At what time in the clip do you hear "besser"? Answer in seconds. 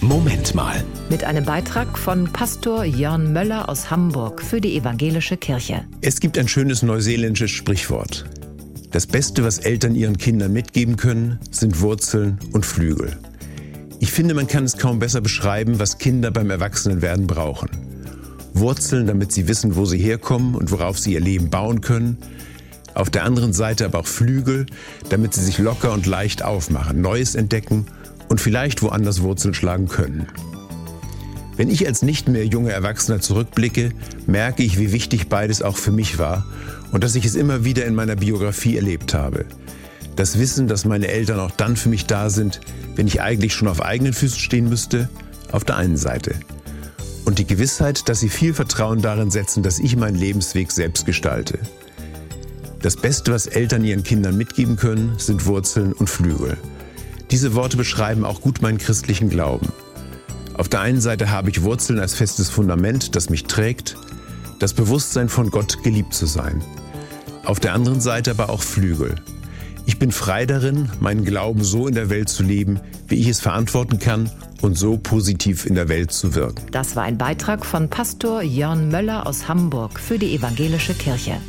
15.00-15.20